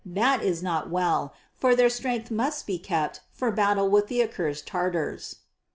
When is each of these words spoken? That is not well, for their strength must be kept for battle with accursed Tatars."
That 0.03 0.41
is 0.41 0.63
not 0.63 0.89
well, 0.89 1.31
for 1.53 1.75
their 1.75 1.87
strength 1.87 2.31
must 2.31 2.65
be 2.65 2.79
kept 2.79 3.21
for 3.33 3.51
battle 3.51 3.87
with 3.87 4.11
accursed 4.11 4.65
Tatars." 4.65 5.35